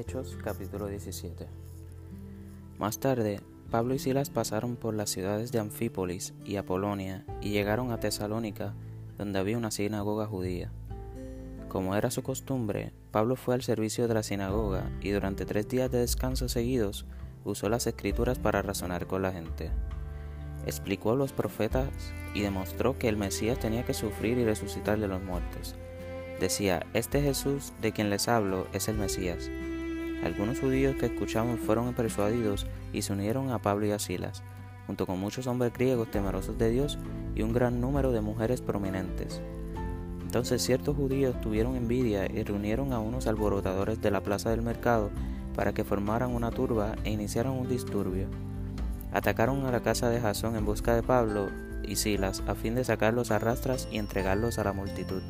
Hechos 0.00 0.38
capítulo 0.42 0.86
17 0.86 1.46
Más 2.78 3.00
tarde, 3.00 3.42
Pablo 3.70 3.92
y 3.92 3.98
Silas 3.98 4.30
pasaron 4.30 4.76
por 4.76 4.94
las 4.94 5.10
ciudades 5.10 5.52
de 5.52 5.58
Anfípolis 5.58 6.32
y 6.42 6.56
Apolonia 6.56 7.26
y 7.42 7.50
llegaron 7.50 7.92
a 7.92 8.00
Tesalónica, 8.00 8.72
donde 9.18 9.38
había 9.38 9.58
una 9.58 9.70
sinagoga 9.70 10.24
judía. 10.24 10.72
Como 11.68 11.94
era 11.96 12.10
su 12.10 12.22
costumbre, 12.22 12.94
Pablo 13.10 13.36
fue 13.36 13.54
al 13.54 13.62
servicio 13.62 14.08
de 14.08 14.14
la 14.14 14.22
sinagoga 14.22 14.90
y 15.02 15.10
durante 15.10 15.44
tres 15.44 15.68
días 15.68 15.90
de 15.90 15.98
descanso 15.98 16.48
seguidos 16.48 17.04
usó 17.44 17.68
las 17.68 17.86
escrituras 17.86 18.38
para 18.38 18.62
razonar 18.62 19.06
con 19.06 19.20
la 19.20 19.32
gente. 19.32 19.70
Explicó 20.64 21.12
a 21.12 21.16
los 21.16 21.34
profetas 21.34 21.90
y 22.32 22.40
demostró 22.40 22.98
que 22.98 23.10
el 23.10 23.18
Mesías 23.18 23.58
tenía 23.58 23.84
que 23.84 23.92
sufrir 23.92 24.38
y 24.38 24.46
resucitar 24.46 24.98
de 24.98 25.08
los 25.08 25.22
muertos 25.22 25.76
Decía, 26.40 26.86
este 26.94 27.20
Jesús 27.20 27.74
de 27.82 27.92
quien 27.92 28.08
les 28.08 28.26
hablo 28.26 28.66
es 28.72 28.88
el 28.88 28.96
Mesías. 28.96 29.50
Algunos 30.24 30.60
judíos 30.60 30.96
que 30.96 31.06
escuchaban 31.06 31.56
fueron 31.56 31.94
persuadidos 31.94 32.66
y 32.92 33.02
se 33.02 33.12
unieron 33.12 33.50
a 33.50 33.58
Pablo 33.58 33.86
y 33.86 33.92
a 33.92 33.98
Silas, 33.98 34.42
junto 34.86 35.06
con 35.06 35.18
muchos 35.18 35.46
hombres 35.46 35.72
griegos 35.72 36.10
temerosos 36.10 36.58
de 36.58 36.70
Dios 36.70 36.98
y 37.34 37.42
un 37.42 37.54
gran 37.54 37.80
número 37.80 38.12
de 38.12 38.20
mujeres 38.20 38.60
prominentes. 38.60 39.40
Entonces 40.20 40.62
ciertos 40.62 40.94
judíos 40.94 41.40
tuvieron 41.40 41.74
envidia 41.74 42.26
y 42.30 42.42
reunieron 42.42 42.92
a 42.92 43.00
unos 43.00 43.26
alborotadores 43.26 44.00
de 44.02 44.10
la 44.10 44.20
plaza 44.20 44.50
del 44.50 44.62
mercado 44.62 45.10
para 45.56 45.72
que 45.72 45.84
formaran 45.84 46.34
una 46.34 46.50
turba 46.50 46.96
e 47.04 47.10
iniciaran 47.10 47.52
un 47.52 47.68
disturbio. 47.68 48.28
Atacaron 49.12 49.64
a 49.64 49.72
la 49.72 49.80
casa 49.80 50.10
de 50.10 50.20
Jasón 50.20 50.54
en 50.54 50.66
busca 50.66 50.94
de 50.94 51.02
Pablo 51.02 51.48
y 51.82 51.96
Silas 51.96 52.42
a 52.46 52.54
fin 52.54 52.74
de 52.74 52.84
sacarlos 52.84 53.30
a 53.30 53.38
rastras 53.38 53.88
y 53.90 53.98
entregarlos 53.98 54.58
a 54.58 54.64
la 54.64 54.72
multitud. 54.72 55.22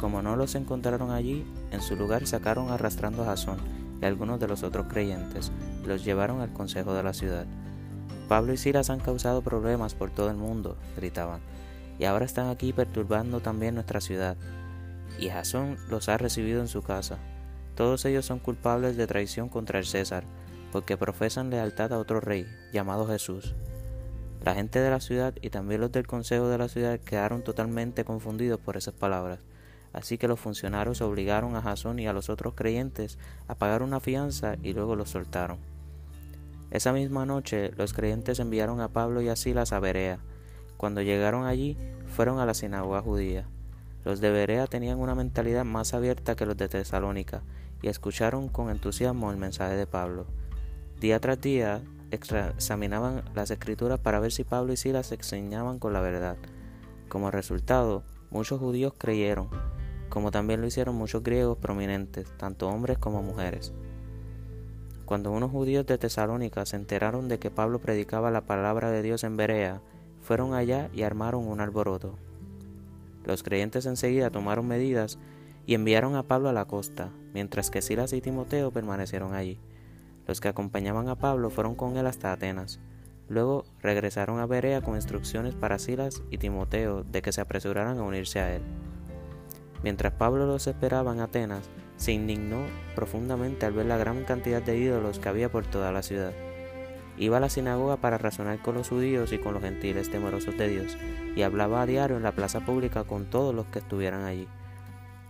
Como 0.00 0.22
no 0.22 0.36
los 0.36 0.56
encontraron 0.56 1.10
allí, 1.10 1.46
en 1.70 1.80
su 1.80 1.96
lugar 1.96 2.26
sacaron 2.26 2.70
arrastrando 2.70 3.22
a 3.22 3.26
Jasón 3.26 3.77
y 4.00 4.04
algunos 4.04 4.40
de 4.40 4.48
los 4.48 4.62
otros 4.62 4.86
creyentes 4.88 5.52
los 5.84 6.04
llevaron 6.04 6.40
al 6.40 6.52
consejo 6.52 6.94
de 6.94 7.02
la 7.02 7.12
ciudad. 7.12 7.46
Pablo 8.28 8.52
y 8.52 8.56
Silas 8.56 8.90
han 8.90 9.00
causado 9.00 9.42
problemas 9.42 9.94
por 9.94 10.10
todo 10.10 10.30
el 10.30 10.36
mundo, 10.36 10.76
gritaban, 10.96 11.40
y 11.98 12.04
ahora 12.04 12.24
están 12.24 12.48
aquí 12.48 12.72
perturbando 12.72 13.40
también 13.40 13.74
nuestra 13.74 14.00
ciudad. 14.00 14.36
Y 15.18 15.30
Jasón 15.30 15.76
los 15.88 16.08
ha 16.08 16.18
recibido 16.18 16.60
en 16.60 16.68
su 16.68 16.82
casa. 16.82 17.18
Todos 17.74 18.04
ellos 18.04 18.26
son 18.26 18.38
culpables 18.38 18.96
de 18.96 19.06
traición 19.06 19.48
contra 19.48 19.78
el 19.78 19.86
César, 19.86 20.24
porque 20.72 20.96
profesan 20.96 21.50
lealtad 21.50 21.92
a 21.92 21.98
otro 21.98 22.20
rey, 22.20 22.46
llamado 22.72 23.06
Jesús. 23.06 23.54
La 24.44 24.54
gente 24.54 24.78
de 24.78 24.90
la 24.90 25.00
ciudad 25.00 25.34
y 25.40 25.50
también 25.50 25.80
los 25.80 25.90
del 25.90 26.06
consejo 26.06 26.48
de 26.48 26.58
la 26.58 26.68
ciudad 26.68 27.00
quedaron 27.00 27.42
totalmente 27.42 28.04
confundidos 28.04 28.60
por 28.60 28.76
esas 28.76 28.94
palabras 28.94 29.40
Así 29.92 30.18
que 30.18 30.28
los 30.28 30.38
funcionarios 30.38 31.00
obligaron 31.00 31.56
a 31.56 31.62
Jasón 31.62 31.98
y 31.98 32.06
a 32.06 32.12
los 32.12 32.28
otros 32.28 32.54
creyentes 32.54 33.18
a 33.46 33.54
pagar 33.54 33.82
una 33.82 34.00
fianza 34.00 34.56
y 34.62 34.72
luego 34.72 34.96
los 34.96 35.10
soltaron. 35.10 35.58
Esa 36.70 36.92
misma 36.92 37.24
noche 37.24 37.72
los 37.76 37.94
creyentes 37.94 38.38
enviaron 38.40 38.80
a 38.80 38.88
Pablo 38.88 39.22
y 39.22 39.28
a 39.28 39.36
Silas 39.36 39.72
a 39.72 39.80
Berea. 39.80 40.18
Cuando 40.76 41.00
llegaron 41.00 41.46
allí, 41.46 41.76
fueron 42.06 42.38
a 42.38 42.46
la 42.46 42.54
sinagoga 42.54 43.00
judía. 43.00 43.46
Los 44.04 44.20
de 44.20 44.30
Berea 44.30 44.66
tenían 44.66 44.98
una 44.98 45.14
mentalidad 45.14 45.64
más 45.64 45.94
abierta 45.94 46.36
que 46.36 46.46
los 46.46 46.56
de 46.56 46.68
Tesalónica 46.68 47.42
y 47.82 47.88
escucharon 47.88 48.48
con 48.48 48.70
entusiasmo 48.70 49.30
el 49.30 49.38
mensaje 49.38 49.74
de 49.74 49.86
Pablo. 49.86 50.26
Día 51.00 51.20
tras 51.20 51.40
día 51.40 51.80
examinaban 52.10 53.22
las 53.34 53.50
escrituras 53.50 53.98
para 53.98 54.20
ver 54.20 54.32
si 54.32 54.44
Pablo 54.44 54.72
y 54.72 54.76
Silas 54.76 55.10
enseñaban 55.12 55.78
con 55.78 55.92
la 55.92 56.00
verdad. 56.00 56.36
Como 57.08 57.30
resultado, 57.30 58.02
muchos 58.30 58.60
judíos 58.60 58.92
creyeron 58.96 59.48
como 60.08 60.30
también 60.30 60.60
lo 60.60 60.66
hicieron 60.66 60.94
muchos 60.96 61.22
griegos 61.22 61.58
prominentes, 61.58 62.30
tanto 62.36 62.68
hombres 62.68 62.98
como 62.98 63.22
mujeres. 63.22 63.72
Cuando 65.04 65.32
unos 65.32 65.50
judíos 65.50 65.86
de 65.86 65.96
Tesalónica 65.96 66.66
se 66.66 66.76
enteraron 66.76 67.28
de 67.28 67.38
que 67.38 67.50
Pablo 67.50 67.78
predicaba 67.78 68.30
la 68.30 68.42
palabra 68.42 68.90
de 68.90 69.02
Dios 69.02 69.24
en 69.24 69.36
Berea, 69.36 69.80
fueron 70.20 70.52
allá 70.52 70.90
y 70.92 71.02
armaron 71.02 71.46
un 71.46 71.60
alboroto. 71.60 72.16
Los 73.24 73.42
creyentes 73.42 73.86
enseguida 73.86 74.30
tomaron 74.30 74.66
medidas 74.66 75.18
y 75.64 75.74
enviaron 75.74 76.16
a 76.16 76.24
Pablo 76.24 76.48
a 76.48 76.52
la 76.52 76.66
costa, 76.66 77.10
mientras 77.32 77.70
que 77.70 77.82
Silas 77.82 78.12
y 78.12 78.20
Timoteo 78.20 78.70
permanecieron 78.70 79.34
allí. 79.34 79.58
Los 80.26 80.40
que 80.40 80.48
acompañaban 80.48 81.08
a 81.08 81.16
Pablo 81.16 81.48
fueron 81.48 81.74
con 81.74 81.96
él 81.96 82.06
hasta 82.06 82.32
Atenas. 82.32 82.80
Luego 83.28 83.64
regresaron 83.80 84.40
a 84.40 84.46
Berea 84.46 84.82
con 84.82 84.94
instrucciones 84.94 85.54
para 85.54 85.78
Silas 85.78 86.22
y 86.30 86.38
Timoteo 86.38 87.02
de 87.02 87.22
que 87.22 87.32
se 87.32 87.40
apresuraran 87.40 87.98
a 87.98 88.02
unirse 88.02 88.40
a 88.40 88.54
él. 88.54 88.62
Mientras 89.82 90.12
Pablo 90.12 90.46
los 90.46 90.66
esperaba 90.66 91.12
en 91.12 91.20
Atenas, 91.20 91.68
se 91.96 92.12
indignó 92.12 92.64
profundamente 92.94 93.66
al 93.66 93.72
ver 93.72 93.86
la 93.86 93.96
gran 93.96 94.24
cantidad 94.24 94.62
de 94.62 94.78
ídolos 94.78 95.18
que 95.18 95.28
había 95.28 95.50
por 95.50 95.66
toda 95.66 95.92
la 95.92 96.02
ciudad. 96.02 96.32
Iba 97.16 97.38
a 97.38 97.40
la 97.40 97.48
sinagoga 97.48 97.96
para 97.96 98.18
razonar 98.18 98.60
con 98.60 98.76
los 98.76 98.88
judíos 98.88 99.32
y 99.32 99.38
con 99.38 99.54
los 99.54 99.62
gentiles 99.62 100.10
temerosos 100.10 100.56
de 100.56 100.68
Dios, 100.68 100.96
y 101.34 101.42
hablaba 101.42 101.82
a 101.82 101.86
diario 101.86 102.16
en 102.16 102.22
la 102.22 102.32
plaza 102.32 102.60
pública 102.60 103.04
con 103.04 103.26
todos 103.26 103.54
los 103.54 103.66
que 103.66 103.80
estuvieran 103.80 104.24
allí. 104.24 104.46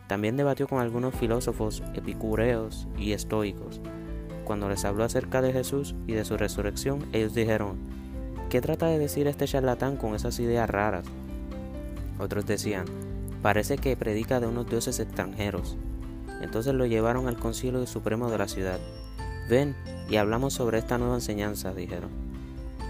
También 0.06 0.36
debatió 0.36 0.66
con 0.68 0.80
algunos 0.80 1.14
filósofos 1.14 1.82
epicureos 1.94 2.88
y 2.98 3.12
estoicos. 3.12 3.80
Cuando 4.44 4.68
les 4.68 4.84
habló 4.84 5.04
acerca 5.04 5.42
de 5.42 5.52
Jesús 5.52 5.94
y 6.06 6.12
de 6.12 6.24
su 6.24 6.36
resurrección, 6.36 7.06
ellos 7.12 7.34
dijeron, 7.34 7.78
¿qué 8.48 8.60
trata 8.60 8.86
de 8.86 8.98
decir 8.98 9.26
este 9.26 9.46
charlatán 9.46 9.96
con 9.96 10.14
esas 10.14 10.38
ideas 10.40 10.68
raras? 10.68 11.06
Otros 12.18 12.46
decían, 12.46 12.86
Parece 13.42 13.78
que 13.78 13.96
predica 13.96 14.40
de 14.40 14.48
unos 14.48 14.68
dioses 14.68 14.98
extranjeros. 14.98 15.76
Entonces 16.40 16.74
lo 16.74 16.86
llevaron 16.86 17.28
al 17.28 17.38
concilio 17.38 17.86
supremo 17.86 18.30
de 18.30 18.38
la 18.38 18.48
ciudad. 18.48 18.80
Ven 19.48 19.76
y 20.10 20.16
hablamos 20.16 20.54
sobre 20.54 20.78
esta 20.78 20.98
nueva 20.98 21.14
enseñanza, 21.14 21.72
dijeron. 21.72 22.10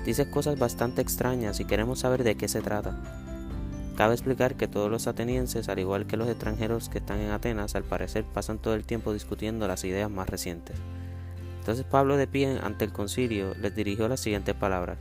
Dice 0.06 0.30
cosas 0.30 0.58
bastante 0.58 1.02
extrañas 1.02 1.60
y 1.60 1.66
queremos 1.66 1.98
saber 1.98 2.24
de 2.24 2.36
qué 2.36 2.48
se 2.48 2.62
trata. 2.62 2.98
Cabe 3.96 4.14
explicar 4.14 4.54
que 4.54 4.68
todos 4.68 4.90
los 4.90 5.06
atenienses, 5.06 5.68
al 5.68 5.80
igual 5.80 6.06
que 6.06 6.16
los 6.16 6.28
extranjeros 6.28 6.88
que 6.88 6.98
están 6.98 7.20
en 7.20 7.30
Atenas, 7.30 7.74
al 7.74 7.84
parecer 7.84 8.24
pasan 8.24 8.58
todo 8.58 8.74
el 8.74 8.84
tiempo 8.84 9.12
discutiendo 9.12 9.68
las 9.68 9.84
ideas 9.84 10.10
más 10.10 10.30
recientes. 10.30 10.76
Entonces 11.58 11.84
Pablo 11.84 12.16
de 12.16 12.26
pie 12.26 12.58
ante 12.62 12.86
el 12.86 12.92
concilio 12.92 13.54
les 13.60 13.74
dirigió 13.74 14.08
las 14.08 14.20
siguientes 14.20 14.54
palabras. 14.54 14.96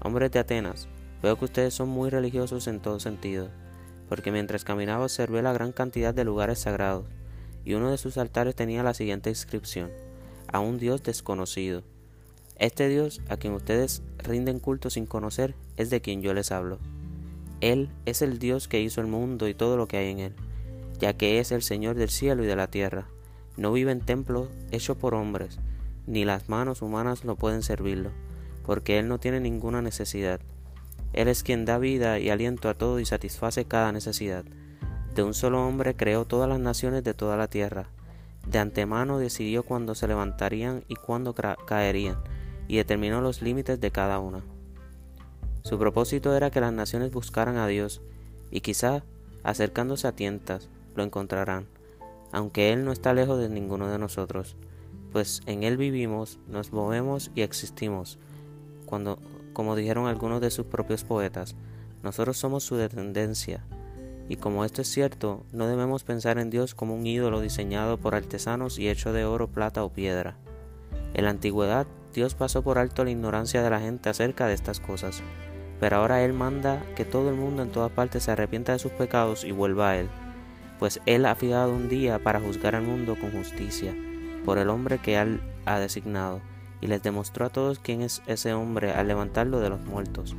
Hombres 0.00 0.30
de 0.30 0.38
Atenas, 0.38 0.88
veo 1.22 1.36
que 1.36 1.44
ustedes 1.44 1.74
son 1.74 1.90
muy 1.90 2.08
religiosos 2.08 2.68
en 2.68 2.80
todo 2.80 3.00
sentido 3.00 3.50
porque 4.08 4.32
mientras 4.32 4.64
caminaba 4.64 5.04
observé 5.04 5.42
la 5.42 5.52
gran 5.52 5.72
cantidad 5.72 6.14
de 6.14 6.24
lugares 6.24 6.60
sagrados, 6.60 7.06
y 7.64 7.74
uno 7.74 7.90
de 7.90 7.98
sus 7.98 8.16
altares 8.16 8.54
tenía 8.54 8.82
la 8.82 8.94
siguiente 8.94 9.30
inscripción, 9.30 9.90
a 10.50 10.60
un 10.60 10.78
Dios 10.78 11.02
desconocido. 11.02 11.82
Este 12.56 12.88
Dios, 12.88 13.20
a 13.28 13.36
quien 13.36 13.52
ustedes 13.52 14.02
rinden 14.18 14.58
culto 14.58 14.90
sin 14.90 15.06
conocer, 15.06 15.54
es 15.76 15.90
de 15.90 16.00
quien 16.00 16.22
yo 16.22 16.34
les 16.34 16.50
hablo. 16.50 16.78
Él 17.60 17.90
es 18.06 18.22
el 18.22 18.38
Dios 18.38 18.68
que 18.68 18.80
hizo 18.80 19.00
el 19.00 19.06
mundo 19.06 19.48
y 19.48 19.54
todo 19.54 19.76
lo 19.76 19.86
que 19.86 19.98
hay 19.98 20.10
en 20.10 20.18
él, 20.20 20.34
ya 20.98 21.12
que 21.12 21.38
es 21.38 21.52
el 21.52 21.62
Señor 21.62 21.96
del 21.96 22.08
cielo 22.08 22.42
y 22.44 22.46
de 22.46 22.56
la 22.56 22.68
tierra. 22.68 23.08
No 23.56 23.72
vive 23.72 23.92
en 23.92 24.00
templos 24.00 24.48
hechos 24.70 24.96
por 24.96 25.14
hombres, 25.14 25.58
ni 26.06 26.24
las 26.24 26.48
manos 26.48 26.82
humanas 26.82 27.24
lo 27.24 27.36
pueden 27.36 27.62
servirlo, 27.62 28.10
porque 28.64 28.98
Él 28.98 29.08
no 29.08 29.18
tiene 29.18 29.40
ninguna 29.40 29.82
necesidad 29.82 30.40
él 31.12 31.28
es 31.28 31.42
quien 31.42 31.64
da 31.64 31.78
vida 31.78 32.18
y 32.18 32.30
aliento 32.30 32.68
a 32.68 32.74
todo 32.74 33.00
y 33.00 33.06
satisface 33.06 33.64
cada 33.64 33.92
necesidad. 33.92 34.44
De 35.14 35.22
un 35.22 35.34
solo 35.34 35.66
hombre 35.66 35.96
creó 35.96 36.26
todas 36.26 36.48
las 36.48 36.60
naciones 36.60 37.02
de 37.02 37.14
toda 37.14 37.36
la 37.36 37.48
tierra. 37.48 37.88
De 38.46 38.58
antemano 38.58 39.18
decidió 39.18 39.62
cuándo 39.62 39.94
se 39.94 40.06
levantarían 40.06 40.84
y 40.88 40.94
cuándo 40.94 41.34
caerían, 41.34 42.18
y 42.66 42.76
determinó 42.76 43.20
los 43.20 43.42
límites 43.42 43.80
de 43.80 43.90
cada 43.90 44.20
una. 44.20 44.42
Su 45.62 45.78
propósito 45.78 46.34
era 46.36 46.50
que 46.50 46.60
las 46.60 46.72
naciones 46.72 47.10
buscaran 47.10 47.56
a 47.56 47.66
Dios, 47.66 48.00
y 48.50 48.60
quizá, 48.60 49.02
acercándose 49.42 50.06
a 50.06 50.12
tientas, 50.12 50.68
lo 50.94 51.02
encontrarán, 51.02 51.66
aunque 52.32 52.72
Él 52.72 52.84
no 52.84 52.92
está 52.92 53.12
lejos 53.12 53.38
de 53.38 53.48
ninguno 53.48 53.88
de 53.88 53.98
nosotros, 53.98 54.56
pues 55.12 55.40
en 55.46 55.62
Él 55.62 55.76
vivimos, 55.76 56.38
nos 56.46 56.72
movemos 56.72 57.30
y 57.34 57.42
existimos. 57.42 58.18
Cuando 58.86 59.18
como 59.58 59.74
dijeron 59.74 60.06
algunos 60.06 60.40
de 60.40 60.52
sus 60.52 60.66
propios 60.66 61.02
poetas, 61.02 61.56
nosotros 62.04 62.36
somos 62.36 62.62
su 62.62 62.76
descendencia, 62.76 63.64
y 64.28 64.36
como 64.36 64.64
esto 64.64 64.82
es 64.82 64.88
cierto, 64.88 65.44
no 65.50 65.66
debemos 65.66 66.04
pensar 66.04 66.38
en 66.38 66.48
Dios 66.48 66.76
como 66.76 66.94
un 66.94 67.04
ídolo 67.04 67.40
diseñado 67.40 67.98
por 67.98 68.14
artesanos 68.14 68.78
y 68.78 68.88
hecho 68.88 69.12
de 69.12 69.24
oro, 69.24 69.48
plata 69.48 69.82
o 69.82 69.92
piedra. 69.92 70.36
En 71.12 71.24
la 71.24 71.30
antigüedad, 71.30 71.88
Dios 72.14 72.36
pasó 72.36 72.62
por 72.62 72.78
alto 72.78 73.02
la 73.02 73.10
ignorancia 73.10 73.60
de 73.60 73.70
la 73.70 73.80
gente 73.80 74.08
acerca 74.08 74.46
de 74.46 74.54
estas 74.54 74.78
cosas, 74.78 75.24
pero 75.80 75.96
ahora 75.96 76.22
Él 76.22 76.34
manda 76.34 76.80
que 76.94 77.04
todo 77.04 77.28
el 77.28 77.34
mundo 77.34 77.64
en 77.64 77.72
todas 77.72 77.90
partes 77.90 78.22
se 78.22 78.30
arrepienta 78.30 78.74
de 78.74 78.78
sus 78.78 78.92
pecados 78.92 79.42
y 79.42 79.50
vuelva 79.50 79.90
a 79.90 79.98
Él, 79.98 80.08
pues 80.78 81.00
Él 81.04 81.26
ha 81.26 81.34
fijado 81.34 81.72
un 81.72 81.88
día 81.88 82.20
para 82.20 82.38
juzgar 82.38 82.76
al 82.76 82.84
mundo 82.84 83.16
con 83.20 83.32
justicia, 83.32 83.92
por 84.44 84.56
el 84.58 84.68
hombre 84.68 84.98
que 84.98 85.16
Él 85.16 85.40
ha 85.66 85.80
designado 85.80 86.42
y 86.80 86.86
les 86.86 87.02
demostró 87.02 87.46
a 87.46 87.50
todos 87.50 87.78
quién 87.78 88.02
es 88.02 88.22
ese 88.26 88.52
hombre 88.52 88.92
al 88.92 89.08
levantarlo 89.08 89.60
de 89.60 89.70
los 89.70 89.80
muertos. 89.80 90.36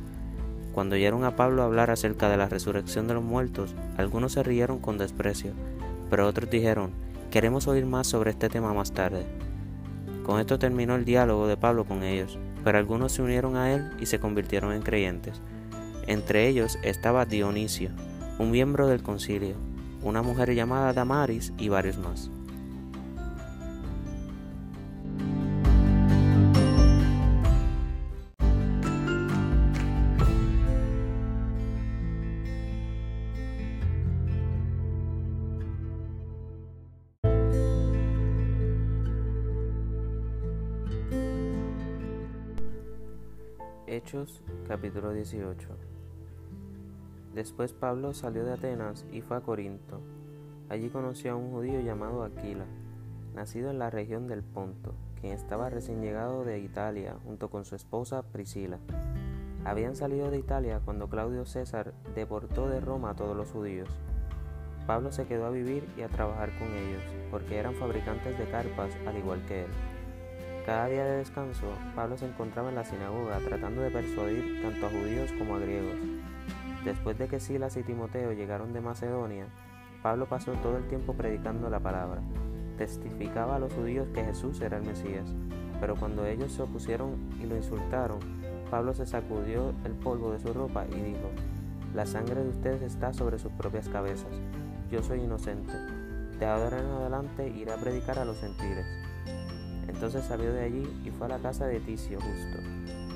Cuando 0.72 0.94
oyeron 0.94 1.24
a 1.24 1.36
Pablo 1.36 1.62
hablar 1.62 1.90
acerca 1.90 2.28
de 2.28 2.36
la 2.36 2.48
resurrección 2.48 3.08
de 3.08 3.14
los 3.14 3.24
muertos, 3.24 3.74
algunos 3.96 4.32
se 4.32 4.42
rieron 4.42 4.78
con 4.78 4.98
desprecio, 4.98 5.52
pero 6.08 6.26
otros 6.26 6.48
dijeron, 6.48 6.92
queremos 7.30 7.66
oír 7.66 7.86
más 7.86 8.06
sobre 8.06 8.30
este 8.30 8.48
tema 8.48 8.72
más 8.72 8.92
tarde. 8.92 9.26
Con 10.24 10.38
esto 10.38 10.58
terminó 10.58 10.94
el 10.94 11.04
diálogo 11.04 11.48
de 11.48 11.56
Pablo 11.56 11.84
con 11.84 12.02
ellos, 12.02 12.38
pero 12.62 12.78
algunos 12.78 13.12
se 13.12 13.22
unieron 13.22 13.56
a 13.56 13.72
él 13.72 13.90
y 13.98 14.06
se 14.06 14.20
convirtieron 14.20 14.72
en 14.72 14.82
creyentes. 14.82 15.40
Entre 16.06 16.48
ellos 16.48 16.78
estaba 16.82 17.24
Dionisio, 17.24 17.90
un 18.38 18.50
miembro 18.50 18.86
del 18.86 19.02
concilio, 19.02 19.56
una 20.02 20.22
mujer 20.22 20.54
llamada 20.54 20.92
Damaris 20.92 21.52
y 21.58 21.68
varios 21.68 21.98
más. 21.98 22.30
Hechos 43.92 44.40
capítulo 44.68 45.12
18 45.12 45.66
Después 47.34 47.72
Pablo 47.72 48.14
salió 48.14 48.44
de 48.44 48.52
Atenas 48.52 49.04
y 49.10 49.20
fue 49.20 49.36
a 49.36 49.40
Corinto. 49.40 50.00
Allí 50.68 50.90
conoció 50.90 51.32
a 51.32 51.34
un 51.34 51.50
judío 51.50 51.80
llamado 51.80 52.22
Aquila, 52.22 52.66
nacido 53.34 53.68
en 53.68 53.80
la 53.80 53.90
región 53.90 54.28
del 54.28 54.44
Ponto, 54.44 54.94
quien 55.20 55.32
estaba 55.32 55.70
recién 55.70 56.02
llegado 56.02 56.44
de 56.44 56.60
Italia 56.60 57.16
junto 57.24 57.50
con 57.50 57.64
su 57.64 57.74
esposa 57.74 58.22
Priscila. 58.22 58.78
Habían 59.64 59.96
salido 59.96 60.30
de 60.30 60.38
Italia 60.38 60.80
cuando 60.84 61.08
Claudio 61.08 61.44
César 61.44 61.92
deportó 62.14 62.68
de 62.68 62.78
Roma 62.78 63.10
a 63.10 63.16
todos 63.16 63.36
los 63.36 63.50
judíos. 63.50 63.88
Pablo 64.86 65.10
se 65.10 65.26
quedó 65.26 65.46
a 65.46 65.50
vivir 65.50 65.84
y 65.98 66.02
a 66.02 66.08
trabajar 66.08 66.56
con 66.60 66.68
ellos, 66.68 67.02
porque 67.32 67.58
eran 67.58 67.74
fabricantes 67.74 68.38
de 68.38 68.48
carpas 68.52 68.96
al 69.08 69.18
igual 69.18 69.44
que 69.46 69.64
él. 69.64 69.70
Cada 70.66 70.86
día 70.86 71.04
de 71.04 71.16
descanso, 71.18 71.66
Pablo 71.96 72.18
se 72.18 72.26
encontraba 72.26 72.68
en 72.68 72.74
la 72.74 72.84
sinagoga 72.84 73.38
tratando 73.38 73.80
de 73.80 73.90
persuadir 73.90 74.60
tanto 74.62 74.86
a 74.86 74.90
judíos 74.90 75.32
como 75.38 75.56
a 75.56 75.58
griegos. 75.58 75.96
Después 76.84 77.18
de 77.18 77.28
que 77.28 77.40
Silas 77.40 77.76
y 77.76 77.82
Timoteo 77.82 78.32
llegaron 78.32 78.72
de 78.72 78.80
Macedonia, 78.80 79.46
Pablo 80.02 80.26
pasó 80.26 80.52
todo 80.52 80.76
el 80.76 80.86
tiempo 80.88 81.14
predicando 81.14 81.70
la 81.70 81.80
palabra. 81.80 82.20
Testificaba 82.76 83.56
a 83.56 83.58
los 83.58 83.72
judíos 83.72 84.08
que 84.14 84.24
Jesús 84.24 84.60
era 84.60 84.76
el 84.76 84.84
Mesías, 84.84 85.34
pero 85.80 85.96
cuando 85.96 86.26
ellos 86.26 86.52
se 86.52 86.62
opusieron 86.62 87.16
y 87.40 87.46
lo 87.46 87.56
insultaron, 87.56 88.18
Pablo 88.70 88.92
se 88.94 89.06
sacudió 89.06 89.74
el 89.84 89.92
polvo 89.92 90.30
de 90.32 90.40
su 90.40 90.52
ropa 90.52 90.84
y 90.86 91.00
dijo, 91.00 91.30
La 91.94 92.06
sangre 92.06 92.42
de 92.42 92.50
ustedes 92.50 92.82
está 92.82 93.12
sobre 93.12 93.38
sus 93.38 93.52
propias 93.52 93.88
cabezas. 93.88 94.32
Yo 94.90 95.02
soy 95.02 95.20
inocente. 95.20 95.72
De 96.38 96.46
ahora 96.46 96.78
en 96.78 96.86
adelante 96.86 97.48
iré 97.48 97.72
a 97.72 97.76
predicar 97.76 98.18
a 98.18 98.24
los 98.24 98.38
gentiles. 98.40 98.86
Entonces 99.88 100.24
salió 100.24 100.52
de 100.52 100.64
allí 100.64 101.02
y 101.04 101.10
fue 101.10 101.26
a 101.26 101.30
la 101.30 101.38
casa 101.38 101.66
de 101.66 101.80
Ticio 101.80 102.18
justo, 102.20 102.58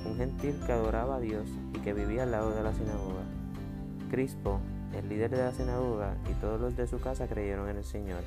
un 0.09 0.17
gentil 0.17 0.61
que 0.67 0.73
adoraba 0.73 1.17
a 1.17 1.21
Dios 1.21 1.49
y 1.75 1.79
que 1.79 1.93
vivía 1.93 2.25
al 2.25 2.31
lado 2.31 2.51
de 2.55 2.63
la 2.63 2.75
sinagoga. 2.75 3.23
Crispo, 4.11 4.61
el 4.93 5.09
líder 5.09 5.31
de 5.31 5.39
la 5.39 5.53
sinagoga, 5.53 6.17
y 6.31 6.35
todos 6.35 6.61
los 6.61 6.77
de 6.77 6.87
su 6.87 7.01
casa 7.01 7.27
creyeron 7.27 7.69
en 7.69 7.77
el 7.77 7.85
Señor. 7.85 8.23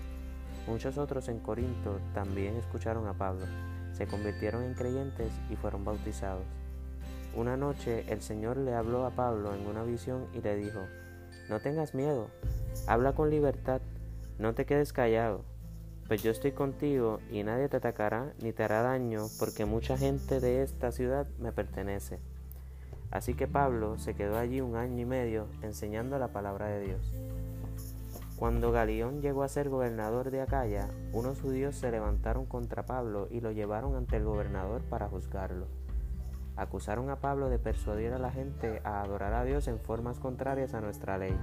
Muchos 0.68 0.98
otros 0.98 1.30
en 1.30 1.40
Corinto 1.40 2.00
también 2.14 2.56
escucharon 2.56 3.08
a 3.08 3.14
Pablo, 3.14 3.46
se 3.94 4.08
convirtieron 4.08 4.64
en 4.64 4.74
creyentes 4.74 5.32
y 5.50 5.56
fueron 5.56 5.86
bautizados. 5.86 6.46
Una 7.36 7.56
noche 7.56 8.06
el 8.12 8.22
Señor 8.22 8.58
le 8.58 8.74
habló 8.74 9.06
a 9.06 9.12
Pablo 9.12 9.54
en 9.54 9.66
una 9.68 9.84
visión 9.84 10.26
y 10.34 10.42
le 10.42 10.56
dijo, 10.56 10.80
No 11.50 11.60
tengas 11.60 11.94
miedo, 11.94 12.28
habla 12.88 13.14
con 13.14 13.30
libertad, 13.30 13.82
no 14.40 14.54
te 14.54 14.66
quedes 14.66 14.92
callado 14.94 15.44
pues 16.08 16.24
yo 16.24 16.32
estoy 16.32 16.54
contigo 16.54 17.20
y 17.32 17.44
nadie 17.44 17.68
te 17.68 17.78
atacará 17.78 18.32
ni 18.42 18.54
te 18.54 18.64
hará 18.64 18.82
daño, 18.82 19.26
porque 19.40 19.66
mucha 19.66 19.98
gente 19.98 20.40
de 20.40 20.64
esta 20.64 20.92
ciudad 20.92 21.28
me 21.40 21.52
pertenece. 21.52 22.20
Así 23.12 23.34
que 23.34 23.48
Pablo 23.48 23.98
se 23.98 24.14
quedó 24.14 24.38
allí 24.38 24.62
un 24.62 24.76
año 24.76 25.02
y 25.02 25.06
medio 25.06 25.48
enseñando 25.62 26.18
la 26.18 26.30
palabra 26.30 26.68
de 26.68 26.82
Dios. 26.82 27.14
Cuando 28.38 28.72
Galión 28.72 29.22
llegó 29.22 29.44
a 29.44 29.50
ser 29.50 29.68
gobernador 29.68 30.30
de 30.30 30.42
Acaya, 30.42 30.90
unos 31.12 31.42
judíos 31.42 31.76
se 31.76 31.92
levantaron 31.92 32.46
contra 32.46 32.86
Pablo 32.86 33.28
y 33.32 33.42
lo 33.42 33.52
llevaron 33.52 33.96
ante 33.96 34.18
el 34.18 34.24
gobernador 34.24 34.84
para 34.84 35.10
juzgarlo. 35.10 35.66
Acusaron 36.56 37.10
a 37.10 37.18
Pablo 37.18 37.50
de 37.50 37.60
persuadir 37.60 38.14
a 38.14 38.20
la 38.20 38.32
gente 38.32 38.82
a 38.84 39.02
adorar 39.02 39.34
a 39.34 39.44
Dios 39.44 39.68
en 39.68 39.80
formas 39.80 40.20
contrarias 40.20 40.74
a 40.74 40.82
nuestra 40.82 41.18
ley. 41.18 41.36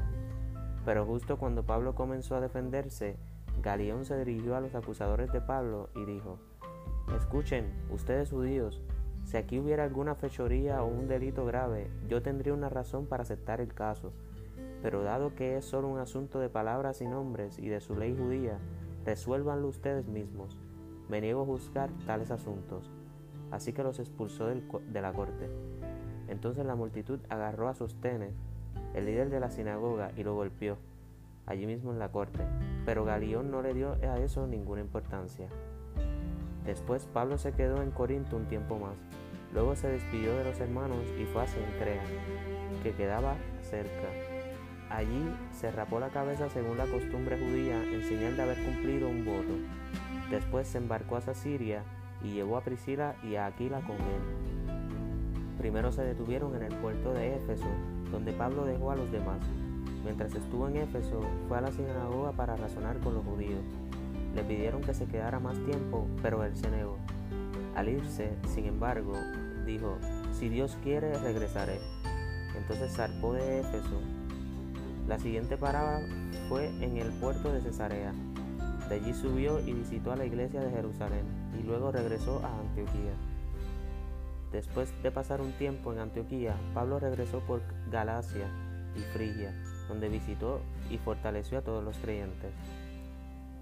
Pero 0.85 1.05
justo 1.05 1.39
cuando 1.39 1.65
Pablo 1.65 1.95
comenzó 1.95 2.37
a 2.37 2.41
defenderse, 2.41 3.17
Galión 3.65 4.05
se 4.05 4.23
dirigió 4.23 4.57
a 4.57 4.61
los 4.61 4.75
acusadores 4.75 5.33
de 5.33 5.41
Pablo 5.41 5.89
y 5.97 6.05
dijo, 6.05 6.39
Escuchen, 7.17 7.73
ustedes 7.91 8.29
judíos, 8.29 8.83
si 9.25 9.39
aquí 9.39 9.59
hubiera 9.59 9.85
alguna 9.85 10.15
fechoría 10.15 10.83
o 10.83 10.87
un 10.87 11.09
delito 11.09 11.47
grave, 11.47 11.91
yo 12.07 12.21
tendría 12.21 12.53
una 12.53 12.69
razón 12.69 13.07
para 13.07 13.23
aceptar 13.23 13.63
el 13.63 13.73
caso. 13.73 14.13
Pero 14.83 15.03
dado 15.03 15.35
que 15.35 15.57
es 15.57 15.65
solo 15.65 15.89
un 15.89 15.99
asunto 15.99 16.41
de 16.41 16.51
palabras 16.51 17.01
y 17.01 17.07
nombres 17.07 17.59
y 17.59 17.69
de 17.69 17.81
su 17.81 17.97
ley 17.97 18.15
judía, 18.15 18.59
resuélvanlo 19.07 19.69
ustedes 19.69 20.07
mismos. 20.09 20.59
Me 21.09 21.23
niego 21.23 21.41
a 21.41 21.47
juzgar 21.47 21.89
tales 22.05 22.31
asuntos. 22.31 22.91
Así 23.51 23.73
que 23.73 23.83
los 23.83 23.99
expulsó 23.99 24.47
de 24.47 25.01
la 25.01 25.15
corte. 25.15 25.49
Entonces 26.29 26.67
la 26.67 26.75
multitud 26.75 27.19
agarró 27.31 27.71
a 27.71 27.75
Sostenes, 27.75 28.35
el 28.93 29.07
líder 29.07 29.31
de 29.31 29.41
la 29.41 29.51
sinagoga, 29.51 30.13
y 30.19 30.23
lo 30.23 30.35
golpeó 30.35 30.77
allí 31.47 31.67
mismo 31.67 31.93
en 31.93 31.99
la 31.99 32.11
corte, 32.11 32.41
pero 32.85 33.05
Galión 33.05 33.51
no 33.51 33.63
le 33.63 33.75
dio 33.75 33.93
a 34.03 34.19
eso 34.19 34.47
ninguna 34.47 34.81
importancia. 34.81 35.49
Después 36.65 37.07
Pablo 37.13 37.37
se 37.39 37.53
quedó 37.53 37.83
en 37.83 37.91
Corinto 37.91 38.37
un 38.37 38.47
tiempo 38.47 38.79
más, 38.79 38.97
luego 39.53 39.77
se 39.77 39.89
despidió 39.89 40.35
de 40.37 40.45
los 40.45 40.59
hermanos 40.61 41.05
y 41.19 41.25
fue 41.27 41.43
a 41.43 41.47
Cencrea, 41.47 42.03
que 42.83 42.93
quedaba 42.93 43.37
cerca. 43.63 44.09
Allí 44.91 45.31
se 45.53 45.71
rapó 45.71 45.99
la 45.99 46.11
cabeza 46.11 46.49
según 46.51 46.79
la 46.79 46.87
costumbre 46.87 47.39
judía 47.39 47.83
en 47.83 48.03
señal 48.05 48.37
de 48.37 48.43
haber 48.43 48.63
cumplido 48.65 49.09
un 49.09 49.25
voto. 49.25 49.55
Después 50.31 50.69
se 50.69 50.79
embarcó 50.79 51.17
hacia 51.17 51.35
Siria 51.35 51.83
y 52.23 52.33
llevó 52.33 52.57
a 52.57 52.63
Priscila 52.63 53.17
y 53.23 53.35
a 53.37 53.47
Aquila 53.47 53.81
con 53.81 53.97
él. 53.97 55.59
Primero 55.59 55.93
se 55.93 56.03
detuvieron 56.03 56.55
en 56.55 56.63
el 56.63 56.75
puerto 56.77 57.13
de 57.13 57.37
Éfeso, 57.37 57.67
donde 58.11 58.33
Pablo 58.33 58.65
dejó 58.65 58.91
a 58.91 58.97
los 58.97 59.11
demás 59.11 59.39
Mientras 60.05 60.35
estuvo 60.35 60.69
en 60.69 60.77
Éfeso, 60.77 61.23
fue 61.49 61.57
a 61.57 61.63
la 61.63 61.73
sinagoga 61.73 62.33
para 62.33 62.57
razonar 62.57 62.99
con 63.01 63.15
los 63.15 63.25
judíos. 63.25 63.65
Le 64.35 64.45
pidieron 64.45 64.83
que 64.83 64.93
se 64.93 65.07
quedara 65.07 65.41
más 65.41 65.59
tiempo, 65.65 66.07
pero 66.21 66.45
él 66.45 66.55
se 66.55 66.71
negó. 66.71 66.99
Al 67.75 67.89
irse, 67.89 68.37
sin 68.55 68.67
embargo, 68.67 69.15
dijo, 69.65 69.97
si 70.33 70.51
Dios 70.51 70.77
quiere, 70.83 71.19
regresaré. 71.19 71.81
Entonces 72.55 72.95
zarpó 72.95 73.33
de 73.33 73.61
Éfeso. 73.61 73.99
La 75.09 75.19
siguiente 75.19 75.57
parada 75.57 76.01
fue 76.51 76.69
en 76.85 76.99
el 76.99 77.11
puerto 77.19 77.51
de 77.51 77.63
Cesarea. 77.63 78.13
De 78.91 78.97
allí 78.97 79.15
subió 79.15 79.59
y 79.61 79.73
visitó 79.73 80.13
a 80.13 80.17
la 80.17 80.27
iglesia 80.27 80.61
de 80.61 80.71
Jerusalén 80.71 81.25
y 81.59 81.63
luego 81.63 81.91
regresó 81.91 82.45
a 82.45 82.61
Antioquía. 82.61 83.15
Después 84.53 84.93
de 85.03 85.11
pasar 85.11 85.41
un 85.41 85.53
tiempo 85.53 85.95
en 85.95 86.01
Antioquía, 86.01 86.55
Pablo 86.75 87.01
regresó 87.01 87.41
por 87.41 87.63
Galacia 87.91 88.47
y 88.95 89.01
Frigia 89.17 89.53
donde 89.89 90.09
visitó 90.09 90.61
y 90.91 90.99
fortaleció 90.99 91.59
a 91.59 91.63
todos 91.63 91.85
los 91.85 91.99
creyentes. 91.99 92.53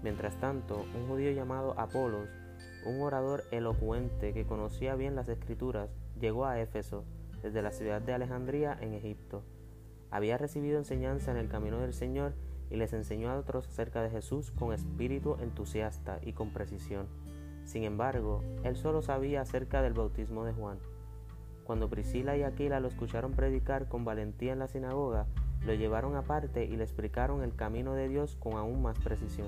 Mientras 0.01 0.35
tanto, 0.35 0.85
un 0.95 1.07
judío 1.07 1.31
llamado 1.31 1.79
Apolos, 1.79 2.29
un 2.85 3.01
orador 3.01 3.43
elocuente 3.51 4.33
que 4.33 4.45
conocía 4.45 4.95
bien 4.95 5.15
las 5.15 5.29
escrituras, 5.29 5.89
llegó 6.19 6.45
a 6.45 6.59
Éfeso 6.59 7.05
desde 7.41 7.61
la 7.61 7.71
ciudad 7.71 8.01
de 8.01 8.13
Alejandría 8.13 8.77
en 8.81 8.93
Egipto. 8.93 9.43
Había 10.11 10.37
recibido 10.37 10.77
enseñanza 10.77 11.31
en 11.31 11.37
el 11.37 11.49
camino 11.49 11.79
del 11.79 11.93
Señor 11.93 12.33
y 12.69 12.75
les 12.75 12.93
enseñó 12.93 13.29
a 13.29 13.37
otros 13.37 13.67
acerca 13.67 14.01
de 14.01 14.09
Jesús 14.09 14.51
con 14.51 14.73
espíritu 14.73 15.37
entusiasta 15.39 16.19
y 16.21 16.33
con 16.33 16.51
precisión. 16.51 17.07
Sin 17.65 17.83
embargo, 17.83 18.43
él 18.63 18.75
solo 18.75 19.01
sabía 19.01 19.41
acerca 19.41 19.81
del 19.81 19.93
bautismo 19.93 20.43
de 20.43 20.53
Juan. 20.53 20.79
Cuando 21.63 21.89
Priscila 21.89 22.35
y 22.35 22.43
Aquila 22.43 22.79
lo 22.79 22.89
escucharon 22.89 23.33
predicar 23.33 23.87
con 23.87 24.03
valentía 24.03 24.53
en 24.53 24.59
la 24.59 24.67
sinagoga, 24.67 25.27
lo 25.65 25.73
llevaron 25.73 26.15
aparte 26.15 26.65
y 26.65 26.75
le 26.75 26.83
explicaron 26.83 27.43
el 27.43 27.55
camino 27.55 27.93
de 27.93 28.09
Dios 28.09 28.35
con 28.39 28.53
aún 28.53 28.81
más 28.81 28.99
precisión. 28.99 29.47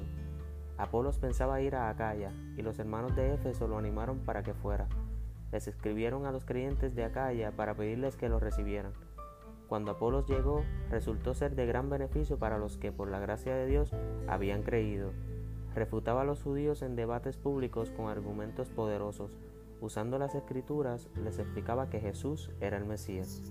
Apolos 0.78 1.18
pensaba 1.20 1.62
ir 1.62 1.76
a 1.76 1.90
Acaya 1.90 2.32
y 2.58 2.62
los 2.62 2.80
hermanos 2.80 3.16
de 3.16 3.34
Éfeso 3.34 3.68
lo 3.68 3.78
animaron 3.78 4.20
para 4.20 4.44
que 4.44 4.54
fuera. 4.54 4.88
Les 5.52 5.68
escribieron 5.68 6.26
a 6.26 6.32
los 6.32 6.46
creyentes 6.46 6.96
de 6.96 7.06
Acaya 7.06 7.52
para 7.52 7.76
pedirles 7.76 8.18
que 8.18 8.30
lo 8.30 8.40
recibieran. 8.40 8.92
Cuando 9.68 9.92
Apolos 9.92 10.28
llegó, 10.28 10.64
resultó 10.90 11.34
ser 11.34 11.56
de 11.56 11.66
gran 11.66 11.90
beneficio 11.90 12.38
para 12.38 12.58
los 12.58 12.78
que 12.78 12.92
por 12.92 13.10
la 13.10 13.20
gracia 13.20 13.56
de 13.56 13.66
Dios 13.66 13.92
habían 14.28 14.64
creído. 14.64 15.12
Refutaba 15.74 16.22
a 16.22 16.26
los 16.26 16.44
judíos 16.44 16.82
en 16.82 16.96
debates 16.96 17.38
públicos 17.38 17.92
con 17.92 18.10
argumentos 18.10 18.70
poderosos. 18.70 19.38
Usando 19.82 20.18
las 20.18 20.36
escrituras, 20.36 21.10
les 21.24 21.40
explicaba 21.40 21.90
que 21.90 22.00
Jesús 22.00 22.52
era 22.60 22.78
el 22.78 22.86
Mesías. 22.86 23.42